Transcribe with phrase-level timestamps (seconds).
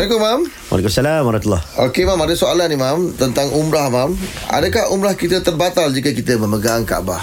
[0.00, 0.72] Assalamualaikum, Mam.
[0.72, 2.20] Waalaikumsalam warahmatullahi Okey, Mam.
[2.24, 3.12] Ada soalan ni, Mam.
[3.20, 4.16] Tentang umrah, Mam.
[4.48, 7.20] Adakah umrah kita terbatal jika kita memegang Kaabah?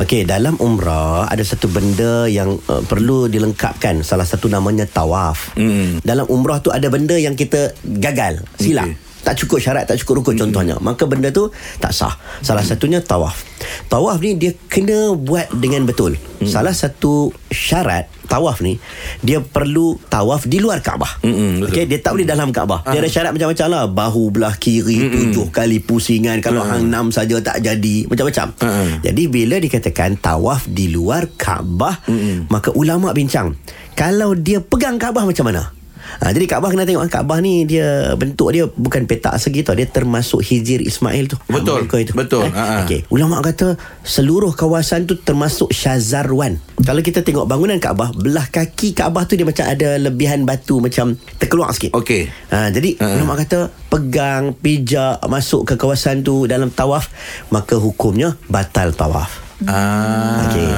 [0.00, 4.00] Okey, dalam umrah ada satu benda yang uh, perlu dilengkapkan.
[4.00, 5.52] Salah satu namanya tawaf.
[5.60, 6.00] Mm.
[6.00, 8.88] Dalam umrah tu ada benda yang kita gagal, silap.
[8.88, 9.09] Okay.
[9.20, 10.42] Tak cukup syarat, tak cukup rukun mm.
[10.48, 10.76] contohnya.
[10.80, 12.16] Maka benda tu tak sah.
[12.40, 13.44] Salah satunya tawaf.
[13.92, 16.16] Tawaf ni dia kena buat dengan betul.
[16.40, 16.48] Mm.
[16.48, 18.78] Salah satu syarat tawaf ni
[19.26, 21.18] dia perlu tawaf di luar Kaabah.
[21.26, 22.86] Mm-hmm, Okey, dia tak boleh dalam Kaabah.
[22.86, 23.84] Dia ada syarat macam-macam lah.
[23.90, 25.12] Bahu belah kiri mm-hmm.
[25.34, 26.38] tujuh kali pusingan.
[26.38, 26.78] Kalau mm-hmm.
[26.78, 28.06] hang enam saja tak jadi.
[28.06, 28.54] Macam-macam.
[28.54, 28.88] Mm-hmm.
[29.02, 32.36] Jadi bila dikatakan tawaf di luar Kaabah, mm-hmm.
[32.48, 33.58] maka ulama bincang.
[33.98, 35.79] Kalau dia pegang Kaabah macam mana?
[36.18, 39.78] Ha, jadi Kaabah kena tengok Kaabah ni dia bentuk dia bukan petak segi tau.
[39.78, 41.36] Dia termasuk Hijir Ismail tu.
[41.46, 41.86] Betul.
[41.86, 42.12] Ha, itu.
[42.18, 42.50] Betul.
[42.50, 42.82] Eh?
[42.84, 43.00] Okey.
[43.14, 46.58] Ulama kata seluruh kawasan tu termasuk Syazarwan.
[46.82, 51.14] Kalau kita tengok bangunan Kaabah, belah kaki Kaabah tu dia macam ada lebihan batu macam
[51.38, 51.94] terkeluar sikit.
[51.94, 52.26] Okey.
[52.50, 57.12] Ha, jadi uh ulama kata pegang, pijak masuk ke kawasan tu dalam tawaf,
[57.52, 59.39] maka hukumnya batal tawaf.
[59.64, 60.46] Ah.
[60.46, 60.70] Okey.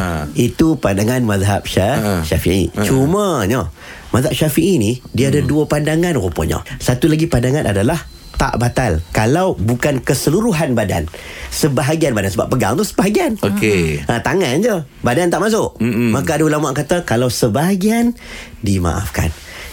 [0.42, 2.22] Itu pandangan mazhab Syah, Ah.
[2.22, 2.72] Syafi'i.
[2.75, 3.70] Cumanya
[4.11, 6.64] mazhab Syafi'i ni dia ada dua pandangan rupanya.
[6.77, 7.98] Satu lagi pandangan adalah
[8.33, 11.06] tak batal kalau bukan keseluruhan badan
[11.48, 14.02] sebahagian badan sebab pegang tu sebahagian Okey.
[14.02, 16.11] ha, tangan je badan tak masuk Mm-mm.
[16.11, 18.19] maka ada ulama kata kalau sebahagian
[18.58, 19.30] dimaafkan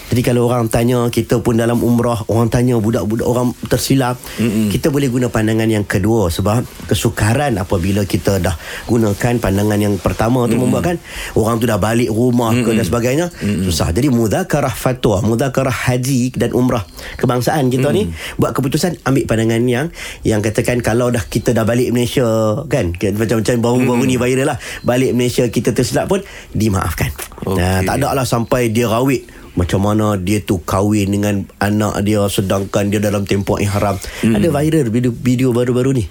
[0.10, 4.74] jadi kalau orang tanya kita pun dalam umrah orang tanya budak-budak orang tersilap Mm-mm.
[4.74, 8.58] kita boleh guna pandangan yang kedua sebab kesukaran apabila kita dah
[8.90, 10.98] gunakan pandangan yang pertama tu membuatkan
[11.38, 13.92] orang tu dah balik rumah ke dan sebagainya susah.
[13.94, 16.84] Jadi mudzakarah fatwa mudzakarah haji dan umrah.
[17.20, 19.88] Kebangsaan kita ni buat keputusan ambil pandangan yang
[20.26, 22.26] yang katakan kalau dah kita dah balik Malaysia
[22.66, 22.96] kan?
[22.96, 24.58] Macam-macam baru-baru ni viral lah.
[24.82, 26.24] Balik Malaysia kita tersilap pun
[26.56, 27.12] dimaafkan.
[27.46, 27.60] Okey.
[27.60, 32.26] Nah, tak ada lah sampai dia rawit macam mana dia tu kahwin dengan anak dia
[32.28, 33.98] sedangkan dia dalam tempoh ihram.
[34.22, 34.36] Hmm.
[34.38, 36.06] Ada viral video, video baru-baru ni.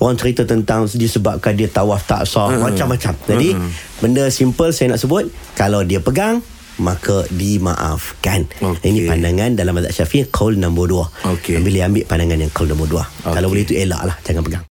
[0.00, 2.64] Orang cerita tentang disebabkan dia tawaf tak sah hmm.
[2.64, 3.12] macam-macam.
[3.28, 3.70] Jadi hmm.
[4.00, 6.40] benda simple saya nak sebut kalau dia pegang
[6.80, 8.48] maka dimaafkan.
[8.58, 8.88] Okey.
[8.88, 11.04] Ini pandangan dalam mazhab Syafi'i qaul nombor dua.
[11.28, 11.60] Okey.
[11.60, 13.04] Bila ambil pandangan yang qaul nombor dua.
[13.04, 13.36] Okey.
[13.36, 14.64] Kalau boleh itu elaklah jangan pegang.